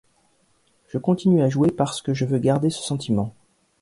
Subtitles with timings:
[0.87, 3.35] Je continue à jouer parce que je veux garder ce sentiment.